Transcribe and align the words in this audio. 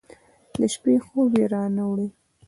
د 0.59 0.61
شپې 0.73 0.93
خوب 1.05 1.29
یې 1.39 1.45
رانه 1.53 1.83
وړی 1.89 2.07